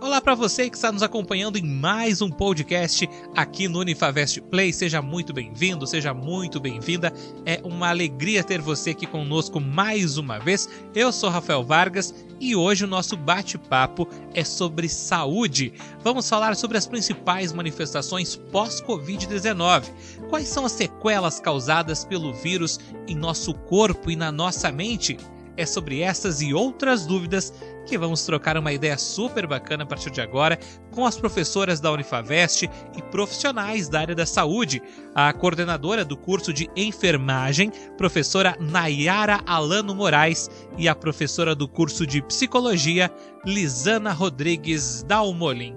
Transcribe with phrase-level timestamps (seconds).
[0.00, 4.72] Olá para você que está nos acompanhando em mais um podcast aqui no Unifavest Play.
[4.72, 7.12] Seja muito bem-vindo, seja muito bem-vinda.
[7.44, 10.68] É uma alegria ter você aqui conosco mais uma vez.
[10.94, 15.72] Eu sou Rafael Vargas e hoje o nosso bate-papo é sobre saúde.
[16.04, 19.82] Vamos falar sobre as principais manifestações pós-Covid-19.
[20.30, 22.78] Quais são as sequelas causadas pelo vírus
[23.08, 25.16] em nosso corpo e na nossa mente?
[25.56, 27.52] É sobre essas e outras dúvidas
[27.88, 30.58] que vamos trocar uma ideia super bacana a partir de agora
[30.90, 34.82] com as professoras da Unifavest e profissionais da área da saúde.
[35.14, 42.06] A coordenadora do curso de enfermagem, professora Nayara Alano Moraes, e a professora do curso
[42.06, 43.10] de psicologia,
[43.44, 45.76] Lisana Rodrigues Dalmolin.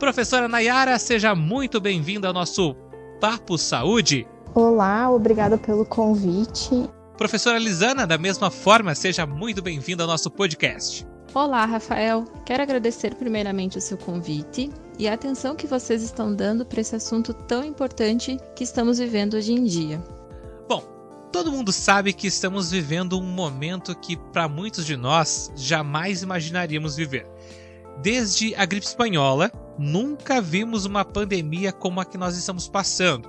[0.00, 2.74] Professora Nayara, seja muito bem-vinda ao nosso
[3.20, 4.26] Papo Saúde.
[4.52, 6.90] Olá, obrigada pelo convite.
[7.16, 11.11] Professora Lisana, da mesma forma, seja muito bem-vinda ao nosso podcast.
[11.34, 12.26] Olá, Rafael.
[12.44, 16.94] Quero agradecer primeiramente o seu convite e a atenção que vocês estão dando para esse
[16.94, 20.04] assunto tão importante que estamos vivendo hoje em dia.
[20.68, 20.82] Bom,
[21.32, 26.96] todo mundo sabe que estamos vivendo um momento que para muitos de nós jamais imaginaríamos
[26.96, 27.26] viver.
[28.02, 33.26] Desde a gripe espanhola, nunca vimos uma pandemia como a que nós estamos passando.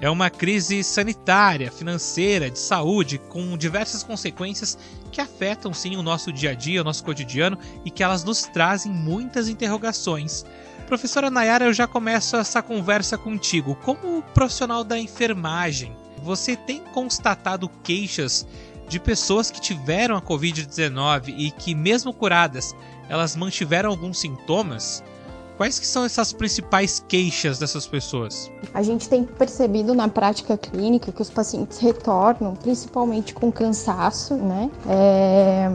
[0.00, 4.78] É uma crise sanitária, financeira, de saúde, com diversas consequências
[5.12, 8.44] que afetam sim o nosso dia a dia, o nosso cotidiano e que elas nos
[8.44, 10.44] trazem muitas interrogações.
[10.86, 13.74] Professora Nayara, eu já começo essa conversa contigo.
[13.76, 18.46] Como profissional da enfermagem, você tem constatado queixas
[18.88, 22.74] de pessoas que tiveram a Covid-19 e que, mesmo curadas,
[23.08, 25.04] elas mantiveram alguns sintomas?
[25.60, 28.50] Quais que são essas principais queixas dessas pessoas?
[28.72, 34.70] A gente tem percebido na prática clínica que os pacientes retornam principalmente com cansaço, né?
[34.88, 35.68] É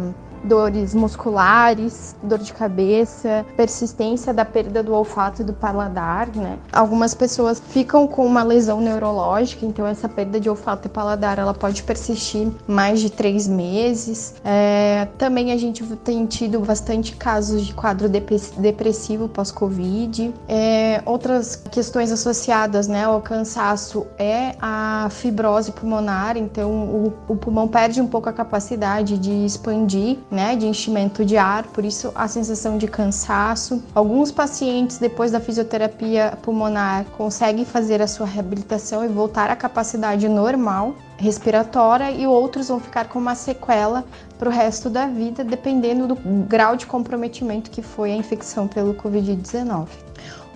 [0.46, 6.58] dores musculares, dor de cabeça, persistência da perda do olfato e do paladar, né?
[6.72, 11.54] Algumas pessoas ficam com uma lesão neurológica, então essa perda de olfato e paladar ela
[11.54, 14.36] pode persistir mais de três meses.
[14.44, 20.34] É, também a gente tem tido bastante casos de quadro depressivo pós-Covid.
[20.48, 27.68] É, outras questões associadas né, ao cansaço é a fibrose pulmonar, então o, o pulmão
[27.68, 32.28] perde um pouco a capacidade de expandir né, de enchimento de ar, por isso a
[32.28, 33.82] sensação de cansaço.
[33.96, 40.28] Alguns pacientes, depois da fisioterapia pulmonar, conseguem fazer a sua reabilitação e voltar à capacidade
[40.28, 44.04] normal respiratória, e outros vão ficar com uma sequela
[44.38, 46.16] para o resto da vida, dependendo do
[46.46, 49.88] grau de comprometimento que foi a infecção pelo Covid-19.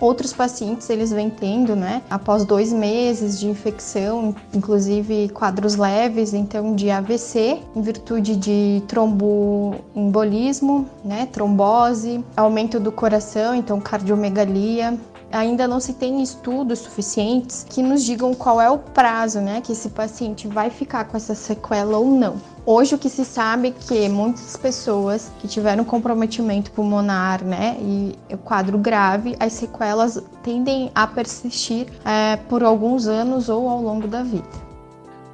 [0.00, 6.74] Outros pacientes eles vêm tendo, né, após dois meses de infecção, inclusive quadros leves, então
[6.74, 14.98] de AVC, em virtude de tromboembolismo, né, trombose, aumento do coração, então cardiomegalia,
[15.30, 19.72] ainda não se tem estudos suficientes que nos digam qual é o prazo, né, que
[19.72, 22.36] esse paciente vai ficar com essa sequela ou não.
[22.72, 28.16] Hoje o que se sabe é que muitas pessoas que tiveram comprometimento pulmonar, né, e
[28.44, 34.22] quadro grave, as sequelas tendem a persistir é, por alguns anos ou ao longo da
[34.22, 34.48] vida.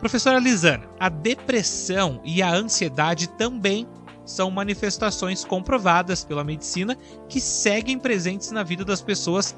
[0.01, 3.87] Professora Lisana, a depressão e a ansiedade também
[4.25, 6.97] são manifestações comprovadas pela medicina
[7.29, 9.55] que seguem presentes na vida das pessoas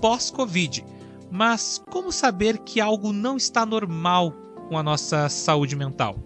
[0.00, 0.82] pós-Covid.
[1.30, 4.32] Mas como saber que algo não está normal
[4.70, 6.16] com a nossa saúde mental?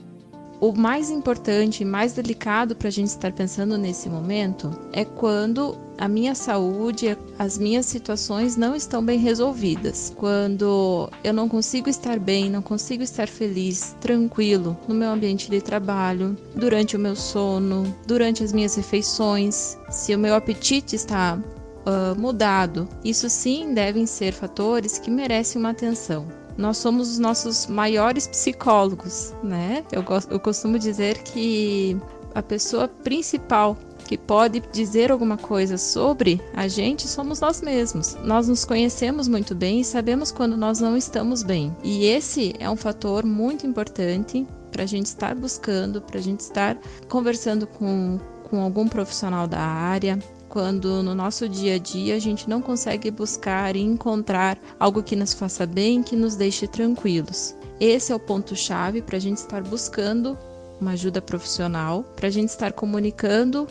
[0.60, 5.76] O mais importante e mais delicado para a gente estar pensando nesse momento é quando
[5.98, 10.12] a minha saúde, as minhas situações não estão bem resolvidas.
[10.16, 15.60] Quando eu não consigo estar bem, não consigo estar feliz, tranquilo no meu ambiente de
[15.60, 22.18] trabalho, durante o meu sono, durante as minhas refeições, se o meu apetite está uh,
[22.18, 28.26] mudado, isso sim devem ser fatores que merecem uma atenção nós somos os nossos maiores
[28.26, 29.84] psicólogos, né?
[29.90, 31.96] Eu, eu costumo dizer que
[32.34, 38.16] a pessoa principal que pode dizer alguma coisa sobre a gente somos nós mesmos.
[38.22, 41.74] Nós nos conhecemos muito bem e sabemos quando nós não estamos bem.
[41.82, 46.40] E esse é um fator muito importante para a gente estar buscando, para a gente
[46.40, 46.76] estar
[47.08, 50.18] conversando com, com algum profissional da área,
[50.54, 55.16] quando no nosso dia a dia a gente não consegue buscar e encontrar algo que
[55.16, 57.56] nos faça bem, que nos deixe tranquilos.
[57.80, 60.38] Esse é o ponto-chave para a gente estar buscando
[60.80, 63.66] uma ajuda profissional, para a gente estar comunicando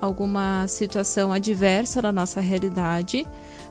[0.00, 3.26] alguma situação adversa na nossa realidade,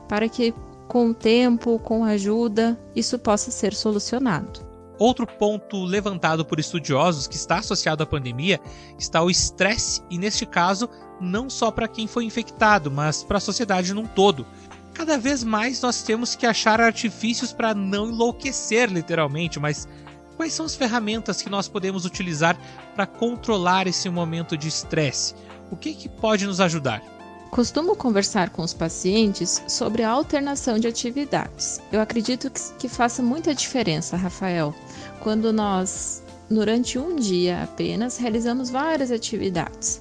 [0.06, 0.52] para que
[0.88, 4.67] com o tempo, com ajuda, isso possa ser solucionado.
[4.98, 8.60] Outro ponto levantado por estudiosos que está associado à pandemia
[8.98, 10.88] está o estresse, e neste caso,
[11.20, 14.44] não só para quem foi infectado, mas para a sociedade num todo.
[14.92, 19.86] Cada vez mais nós temos que achar artifícios para não enlouquecer, literalmente, mas
[20.36, 22.58] quais são as ferramentas que nós podemos utilizar
[22.96, 25.34] para controlar esse momento de estresse?
[25.70, 27.17] O que, que pode nos ajudar?
[27.50, 31.80] Costumo conversar com os pacientes sobre a alternação de atividades.
[31.90, 34.74] Eu acredito que, que faça muita diferença, Rafael,
[35.20, 40.00] quando nós, durante um dia apenas, realizamos várias atividades.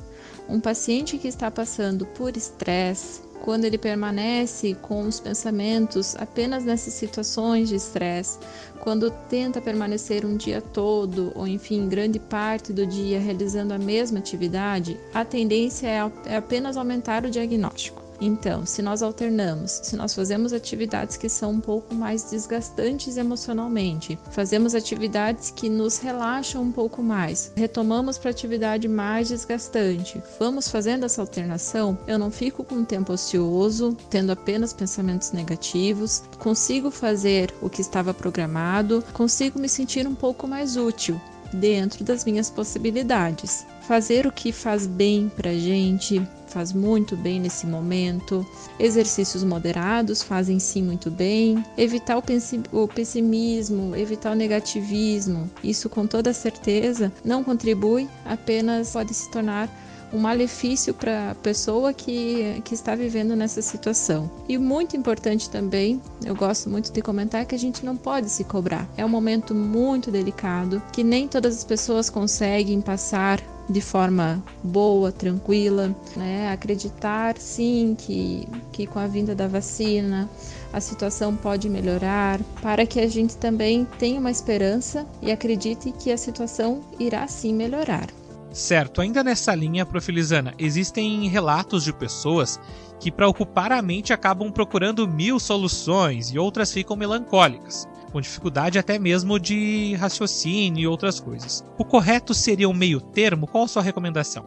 [0.50, 6.94] Um paciente que está passando por estresse, quando ele permanece com os pensamentos apenas nessas
[6.94, 8.40] situações de estresse,
[8.80, 14.20] quando tenta permanecer um dia todo, ou enfim, grande parte do dia realizando a mesma
[14.20, 18.07] atividade, a tendência é, é apenas aumentar o diagnóstico.
[18.20, 24.18] Então, se nós alternamos, se nós fazemos atividades que são um pouco mais desgastantes emocionalmente,
[24.32, 31.06] fazemos atividades que nos relaxam um pouco mais, retomamos para atividade mais desgastante, vamos fazendo
[31.06, 37.54] essa alternação, eu não fico com um tempo ocioso, tendo apenas pensamentos negativos, consigo fazer
[37.62, 41.22] o que estava programado, consigo me sentir um pouco mais útil
[41.54, 43.66] dentro das minhas possibilidades.
[43.88, 48.46] Fazer o que faz bem para gente, faz muito bem nesse momento.
[48.78, 51.64] Exercícios moderados fazem sim muito bem.
[51.78, 59.32] Evitar o pessimismo, evitar o negativismo, isso com toda certeza não contribui, apenas pode se
[59.32, 59.70] tornar
[60.12, 64.30] um malefício para a pessoa que, que está vivendo nessa situação.
[64.50, 68.44] E muito importante também, eu gosto muito de comentar que a gente não pode se
[68.44, 68.86] cobrar.
[68.98, 75.12] É um momento muito delicado que nem todas as pessoas conseguem passar de forma boa,
[75.12, 76.52] tranquila, né?
[76.52, 80.30] Acreditar sim que, que com a vinda da vacina
[80.72, 86.12] a situação pode melhorar, para que a gente também tenha uma esperança e acredite que
[86.12, 88.08] a situação irá sim melhorar.
[88.52, 92.60] Certo, ainda nessa linha, Profilizana, existem relatos de pessoas
[93.00, 98.80] que, para ocupar a mente, acabam procurando mil soluções e outras ficam melancólicas, com dificuldade
[98.80, 101.64] até mesmo de raciocínio e outras coisas.
[101.78, 103.48] O correto seria um meio termo?
[103.48, 104.46] Qual a sua recomendação?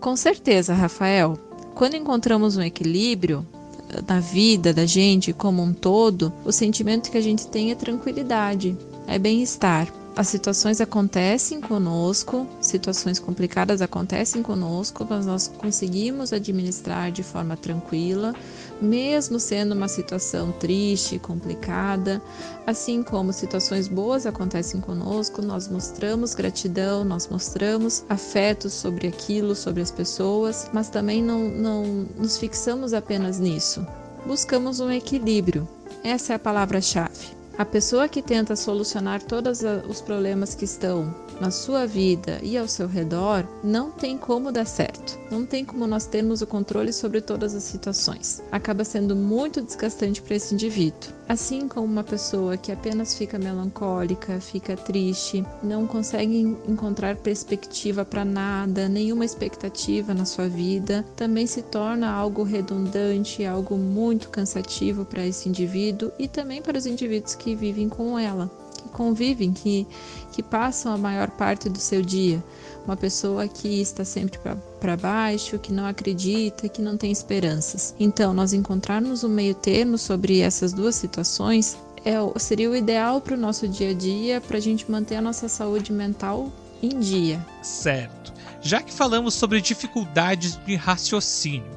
[0.00, 1.38] Com certeza, Rafael.
[1.74, 3.46] Quando encontramos um equilíbrio
[3.88, 7.74] eh, na vida da gente como um todo, o sentimento que a gente tem é
[7.74, 8.76] tranquilidade,
[9.06, 9.88] é bem-estar.
[10.14, 18.34] As situações acontecem conosco, situações complicadas acontecem conosco, mas nós conseguimos administrar de forma tranquila,
[18.78, 22.20] mesmo sendo uma situação triste, complicada,
[22.66, 29.80] assim como situações boas acontecem conosco, nós mostramos gratidão, nós mostramos afeto sobre aquilo, sobre
[29.80, 31.84] as pessoas, mas também não, não
[32.18, 33.86] nos fixamos apenas nisso.
[34.26, 35.66] Buscamos um equilíbrio.
[36.04, 37.41] Essa é a palavra-chave.
[37.58, 42.66] A pessoa que tenta solucionar todos os problemas que estão na sua vida e ao
[42.66, 45.18] seu redor não tem como dar certo.
[45.30, 48.42] Não tem como nós termos o controle sobre todas as situações.
[48.50, 51.10] Acaba sendo muito desgastante para esse indivíduo.
[51.28, 58.24] Assim como uma pessoa que apenas fica melancólica, fica triste, não consegue encontrar perspectiva para
[58.24, 65.26] nada, nenhuma expectativa na sua vida, também se torna algo redundante, algo muito cansativo para
[65.26, 69.86] esse indivíduo e também para os indivíduos que vivem com ela, que convivem, que,
[70.32, 72.42] que passam a maior parte do seu dia.
[72.84, 74.38] Uma pessoa que está sempre
[74.80, 77.94] para baixo, que não acredita, que não tem esperanças.
[77.98, 83.34] Então, nós encontrarmos um meio termo sobre essas duas situações é, seria o ideal para
[83.34, 86.50] o nosso dia a dia, para a gente manter a nossa saúde mental
[86.82, 87.44] em dia.
[87.62, 88.32] Certo.
[88.60, 91.70] Já que falamos sobre dificuldades de raciocínio,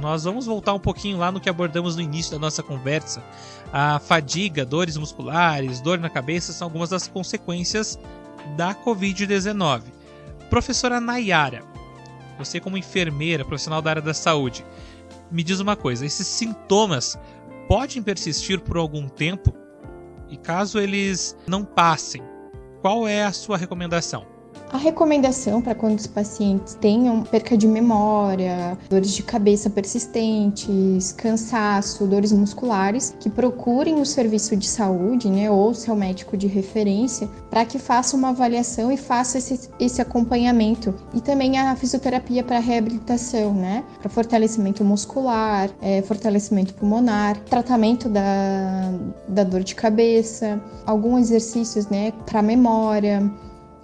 [0.00, 3.22] nós vamos voltar um pouquinho lá no que abordamos no início da nossa conversa.
[3.72, 7.98] A fadiga, dores musculares, dor na cabeça são algumas das consequências
[8.56, 9.82] da Covid-19.
[10.50, 11.62] Professora Nayara,
[12.38, 14.64] você como enfermeira, profissional da área da saúde,
[15.30, 17.18] me diz uma coisa: esses sintomas
[17.66, 19.52] podem persistir por algum tempo?
[20.30, 22.22] E caso eles não passem,
[22.82, 24.37] qual é a sua recomendação?
[24.70, 32.06] A recomendação para quando os pacientes tenham perca de memória, dores de cabeça persistentes, cansaço,
[32.06, 37.64] dores musculares, que procurem o serviço de saúde, né, ou seu médico de referência, para
[37.64, 40.94] que faça uma avaliação e faça esse, esse acompanhamento.
[41.14, 48.92] E também a fisioterapia para reabilitação, né, para fortalecimento muscular, é, fortalecimento pulmonar, tratamento da,
[49.26, 53.32] da dor de cabeça, alguns exercícios, né, para memória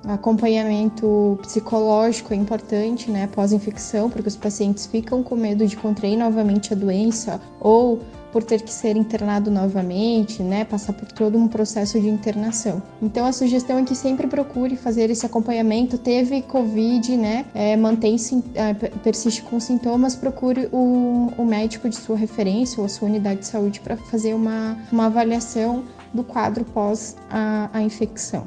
[0.06, 6.73] Acompanhamento psicológico é importante, né, pós-infecção, porque os pacientes ficam com medo de contrair novamente
[6.73, 8.00] a doença ou
[8.34, 12.82] por ter que ser internado novamente, né, passar por todo um processo de internação.
[13.00, 15.96] Então a sugestão é que sempre procure fazer esse acompanhamento.
[15.96, 18.16] Teve Covid, né, é, mantém,
[18.56, 23.40] é, persiste com sintomas, procure o, o médico de sua referência ou a sua unidade
[23.40, 28.44] de saúde para fazer uma, uma avaliação do quadro pós a, a infecção.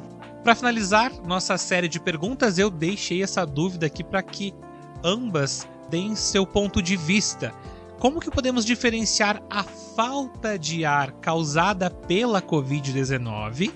[0.48, 4.54] Para finalizar nossa série de perguntas, eu deixei essa dúvida aqui para que
[5.04, 7.52] ambas deem seu ponto de vista.
[7.98, 13.70] Como que podemos diferenciar a falta de ar causada pela COVID-19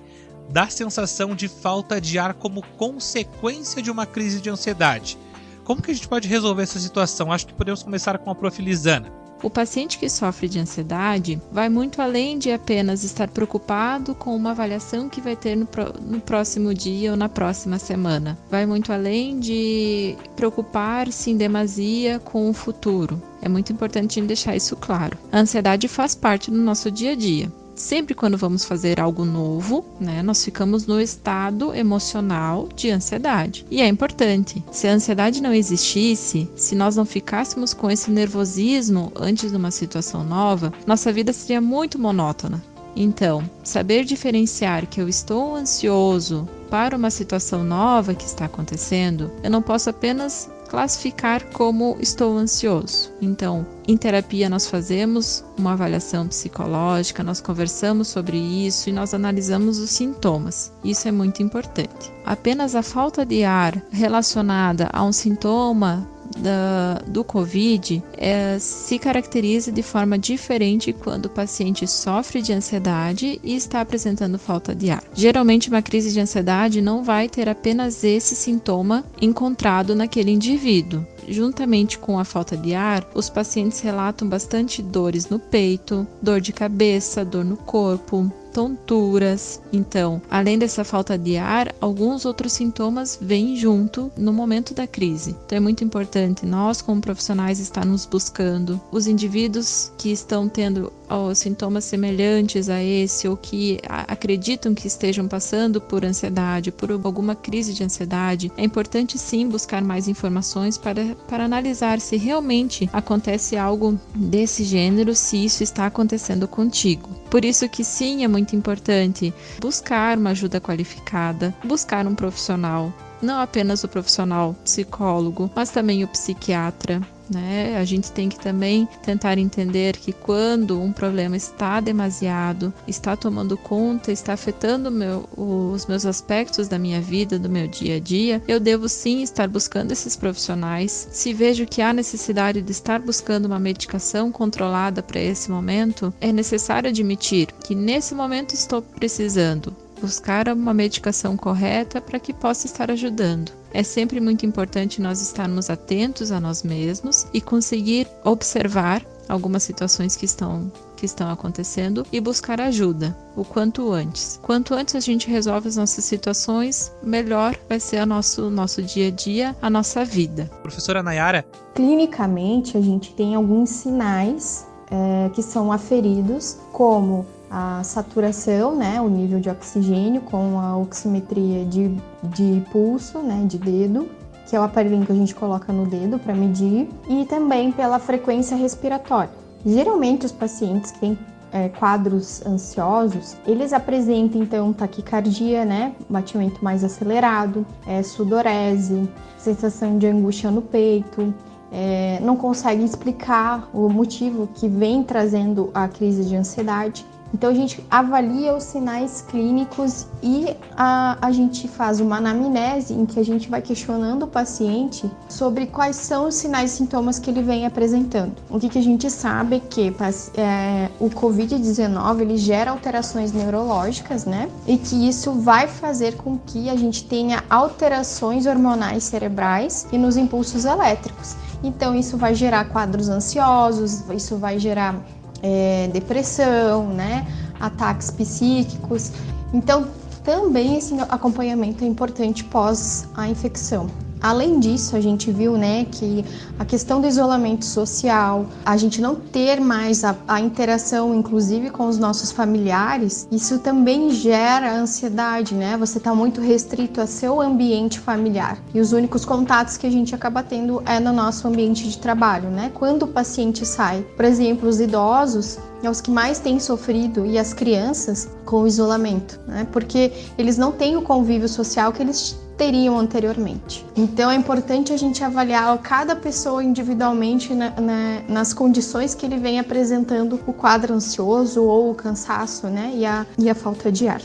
[0.48, 5.18] da sensação de falta de ar como consequência de uma crise de ansiedade?
[5.64, 7.30] Como que a gente pode resolver essa situação?
[7.30, 9.21] Acho que podemos começar com a Profilizana.
[9.42, 14.52] O paciente que sofre de ansiedade vai muito além de apenas estar preocupado com uma
[14.52, 15.68] avaliação que vai ter no,
[16.00, 18.38] no próximo dia ou na próxima semana.
[18.48, 23.20] Vai muito além de preocupar-se em demasia com o futuro.
[23.42, 25.18] É muito importante deixar isso claro.
[25.32, 29.84] A ansiedade faz parte do nosso dia a dia sempre quando vamos fazer algo novo,
[30.00, 33.66] né, nós ficamos no estado emocional de ansiedade.
[33.70, 39.12] E é importante, se a ansiedade não existisse, se nós não ficássemos com esse nervosismo
[39.16, 42.62] antes de uma situação nova, nossa vida seria muito monótona.
[42.94, 49.50] Então, saber diferenciar que eu estou ansioso para uma situação nova que está acontecendo, eu
[49.50, 53.12] não posso apenas classificar como estou ansioso.
[53.20, 59.78] Então, em terapia nós fazemos uma avaliação psicológica, nós conversamos sobre isso e nós analisamos
[59.78, 60.72] os sintomas.
[60.82, 62.10] Isso é muito importante.
[62.24, 66.08] Apenas a falta de ar relacionada a um sintoma
[66.38, 73.40] da, do Covid é, se caracteriza de forma diferente quando o paciente sofre de ansiedade
[73.42, 75.02] e está apresentando falta de ar.
[75.14, 81.06] Geralmente, uma crise de ansiedade não vai ter apenas esse sintoma encontrado naquele indivíduo.
[81.28, 86.52] Juntamente com a falta de ar, os pacientes relatam bastante dores no peito, dor de
[86.52, 89.60] cabeça, dor no corpo, tonturas.
[89.72, 95.36] Então, além dessa falta de ar, alguns outros sintomas vêm junto no momento da crise.
[95.46, 101.34] Então, é muito importante nós, como profissionais, estarmos buscando os indivíduos que estão tendo oh,
[101.34, 107.72] sintomas semelhantes a esse ou que acreditam que estejam passando por ansiedade, por alguma crise
[107.72, 108.50] de ansiedade.
[108.56, 115.14] É importante sim buscar mais informações para, para analisar se realmente acontece algo desse gênero,
[115.14, 117.08] se isso está acontecendo contigo.
[117.30, 119.32] Por isso que sim, é muito importante.
[119.60, 126.08] Buscar uma ajuda qualificada, buscar um profissional, não apenas o profissional psicólogo, mas também o
[126.08, 127.00] psiquiatra,
[127.32, 127.76] né?
[127.78, 133.56] A gente tem que também tentar entender que quando um problema está demasiado, está tomando
[133.56, 138.42] conta, está afetando meu, os meus aspectos da minha vida, do meu dia a dia,
[138.46, 141.08] eu devo sim estar buscando esses profissionais.
[141.10, 146.32] Se vejo que há necessidade de estar buscando uma medicação controlada para esse momento, é
[146.32, 152.90] necessário admitir que nesse momento estou precisando buscar uma medicação correta para que possa estar
[152.90, 153.52] ajudando.
[153.72, 160.16] É sempre muito importante nós estarmos atentos a nós mesmos e conseguir observar algumas situações
[160.16, 164.38] que estão que estão acontecendo e buscar ajuda o quanto antes.
[164.40, 169.08] Quanto antes a gente resolve as nossas situações, melhor vai ser o nosso nosso dia
[169.08, 170.48] a dia, a nossa vida.
[170.62, 171.44] Professora Nayara,
[171.74, 179.10] clinicamente a gente tem alguns sinais é, que são aferidos, como a saturação, né, o
[179.10, 184.08] nível de oxigênio com a oximetria de, de pulso, né, de dedo,
[184.46, 187.98] que é o aparelhinho que a gente coloca no dedo para medir, e também pela
[187.98, 189.30] frequência respiratória.
[189.66, 191.18] Geralmente os pacientes que têm
[191.52, 199.06] é, quadros ansiosos, eles apresentam então taquicardia, né, batimento mais acelerado, é, sudorese,
[199.36, 201.34] sensação de angústia no peito,
[201.70, 207.54] é, não conseguem explicar o motivo que vem trazendo a crise de ansiedade então a
[207.54, 213.24] gente avalia os sinais clínicos e a, a gente faz uma anamnese em que a
[213.24, 217.64] gente vai questionando o paciente sobre quais são os sinais e sintomas que ele vem
[217.64, 218.34] apresentando.
[218.50, 219.94] O que, que a gente sabe é que
[220.36, 224.48] é, o Covid-19 ele gera alterações neurológicas, né?
[224.66, 230.16] E que isso vai fazer com que a gente tenha alterações hormonais cerebrais e nos
[230.16, 231.34] impulsos elétricos.
[231.62, 234.96] Então isso vai gerar quadros ansiosos, isso vai gerar
[235.42, 237.26] é, depressão, né,
[237.60, 239.12] ataques psíquicos.
[239.52, 239.88] Então,
[240.24, 243.88] também esse acompanhamento é importante pós a infecção.
[244.22, 246.24] Além disso, a gente viu né, que
[246.58, 251.88] a questão do isolamento social, a gente não ter mais a, a interação, inclusive com
[251.88, 255.76] os nossos familiares, isso também gera ansiedade, né?
[255.76, 258.58] Você está muito restrito a seu ambiente familiar.
[258.72, 262.48] E os únicos contatos que a gente acaba tendo é no nosso ambiente de trabalho,
[262.48, 262.70] né?
[262.74, 267.38] Quando o paciente sai, por exemplo, os idosos, é os que mais têm sofrido e
[267.38, 269.66] as crianças com o isolamento, né?
[269.72, 273.84] Porque eles não têm o convívio social que eles teriam anteriormente.
[273.96, 279.36] Então é importante a gente avaliar cada pessoa individualmente na, na, nas condições que ele
[279.36, 282.92] vem apresentando o quadro ansioso ou o cansaço, né?
[282.94, 284.20] E a, e a falta de ar.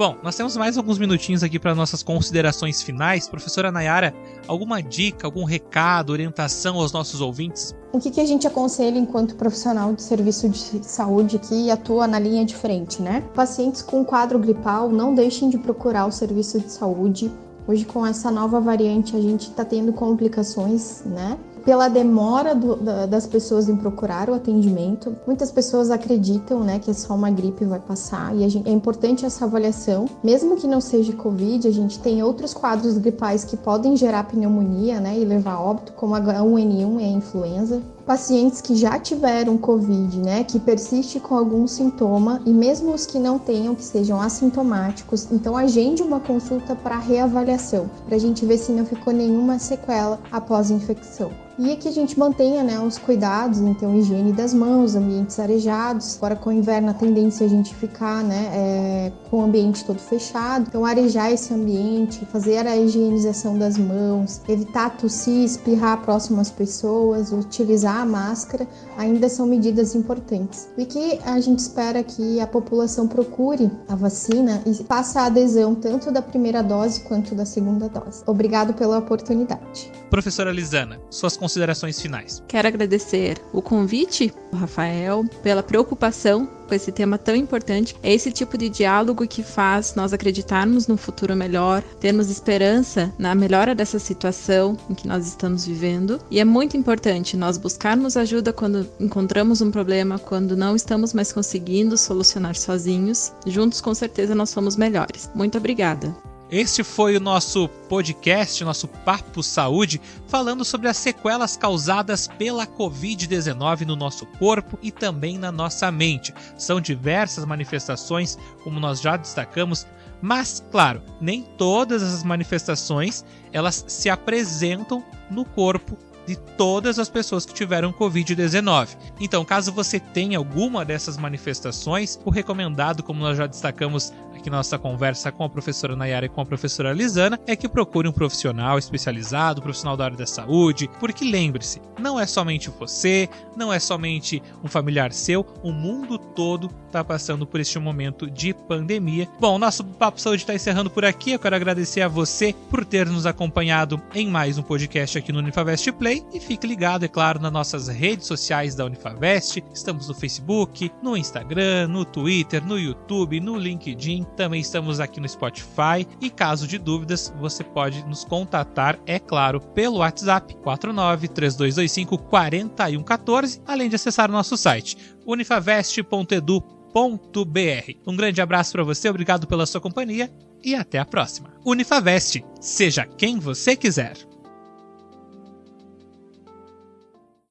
[0.00, 3.28] Bom, nós temos mais alguns minutinhos aqui para nossas considerações finais.
[3.28, 4.14] Professora Nayara,
[4.48, 7.76] alguma dica, algum recado, orientação aos nossos ouvintes?
[7.92, 12.18] O que, que a gente aconselha enquanto profissional de serviço de saúde que atua na
[12.18, 13.22] linha de frente, né?
[13.34, 17.30] Pacientes com quadro gripal, não deixem de procurar o serviço de saúde.
[17.68, 21.36] Hoje, com essa nova variante, a gente está tendo complicações, né?
[21.64, 25.16] Pela demora do, da, das pessoas em procurar o atendimento.
[25.26, 29.24] Muitas pessoas acreditam, né, que é só uma gripe vai passar e gente, é importante
[29.24, 30.06] essa avaliação.
[30.22, 35.00] Mesmo que não seja Covid, a gente tem outros quadros gripais que podem gerar pneumonia,
[35.00, 39.56] né, e levar a óbito, como a H1N1 e a influenza pacientes que já tiveram
[39.56, 44.20] Covid, né, que persiste com algum sintoma, e mesmo os que não tenham, que sejam
[44.20, 49.58] assintomáticos, então agende uma consulta para reavaliação, para a gente ver se não ficou nenhuma
[49.58, 51.30] sequela após a infecção.
[51.62, 56.16] E que a gente mantenha né, os cuidados, então higiene das mãos, ambientes arejados.
[56.16, 59.84] Agora com o inverno a tendência é a gente ficar né, é, com o ambiente
[59.84, 60.64] todo fechado.
[60.68, 67.30] Então arejar esse ambiente, fazer a higienização das mãos, evitar tossir, espirrar próximo às pessoas,
[67.30, 68.66] utilizar a máscara,
[68.96, 70.68] ainda são medidas importantes.
[70.76, 75.74] E que a gente espera que a população procure a vacina e faça a adesão
[75.74, 78.22] tanto da primeira dose quanto da segunda dose.
[78.26, 79.90] Obrigado pela oportunidade.
[80.10, 82.42] Professora Lisana, suas considerações finais.
[82.48, 87.96] Quero agradecer o convite, Rafael, pela preocupação com esse tema tão importante.
[88.00, 93.34] É esse tipo de diálogo que faz nós acreditarmos no futuro melhor, termos esperança na
[93.34, 96.20] melhora dessa situação em que nós estamos vivendo.
[96.30, 101.32] E é muito importante nós buscarmos ajuda quando encontramos um problema, quando não estamos mais
[101.32, 103.32] conseguindo solucionar sozinhos.
[103.44, 105.28] Juntos, com certeza, nós somos melhores.
[105.34, 106.29] Muito obrigada.
[106.50, 113.82] Este foi o nosso podcast, nosso Papo Saúde, falando sobre as sequelas causadas pela Covid-19
[113.82, 116.34] no nosso corpo e também na nossa mente.
[116.58, 119.86] São diversas manifestações, como nós já destacamos,
[120.20, 127.44] mas, claro, nem todas as manifestações elas se apresentam no corpo de todas as pessoas
[127.44, 128.96] que tiveram Covid-19.
[129.18, 134.78] Então, caso você tenha alguma dessas manifestações, o recomendado, como nós já destacamos aqui nossa
[134.78, 138.78] conversa com a professora Nayara e com a professora Lisana, é que procure um profissional
[138.78, 144.42] especializado, profissional da área da saúde, porque lembre-se, não é somente você, não é somente
[144.64, 149.28] um familiar seu, o mundo todo está passando por este momento de pandemia.
[149.38, 151.32] Bom, nosso Papo Saúde está encerrando por aqui.
[151.32, 155.38] Eu quero agradecer a você por ter nos acompanhado em mais um podcast aqui no
[155.38, 159.62] Unifavest Play e fique ligado, é claro, nas nossas redes sociais da Unifavest.
[159.72, 164.26] Estamos no Facebook, no Instagram, no Twitter, no YouTube, no LinkedIn.
[164.36, 166.06] Também estamos aqui no Spotify.
[166.20, 173.62] E caso de dúvidas, você pode nos contatar, é claro, pelo WhatsApp 49 3225 4114,
[173.66, 177.92] além de acessar o nosso site unifavest.edu.br.
[178.06, 180.30] Um grande abraço para você, obrigado pela sua companhia
[180.62, 181.50] e até a próxima.
[181.64, 184.29] Unifavest, seja quem você quiser.